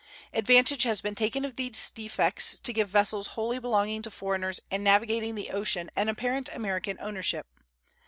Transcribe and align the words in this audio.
Advantage 0.33 0.81
has 0.81 0.99
been 0.99 1.13
taken 1.13 1.45
of 1.45 1.57
these 1.57 1.91
defects 1.91 2.59
to 2.59 2.73
give 2.73 2.87
to 2.87 2.91
vessels 2.91 3.27
wholly 3.37 3.59
belonging 3.59 4.01
to 4.01 4.09
foreigners 4.09 4.59
and 4.71 4.83
navigating 4.83 5.35
the 5.35 5.51
ocean 5.51 5.91
an 5.95 6.09
apparent 6.09 6.49
American 6.55 6.97
ownership. 6.99 7.45